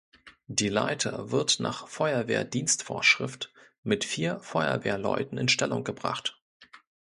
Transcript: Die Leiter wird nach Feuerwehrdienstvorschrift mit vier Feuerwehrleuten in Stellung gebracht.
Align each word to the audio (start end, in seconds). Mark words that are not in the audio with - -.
Die 0.47 0.69
Leiter 0.69 1.29
wird 1.31 1.59
nach 1.59 1.87
Feuerwehrdienstvorschrift 1.87 3.53
mit 3.83 4.03
vier 4.03 4.39
Feuerwehrleuten 4.39 5.37
in 5.37 5.47
Stellung 5.47 5.83
gebracht. 5.83 6.41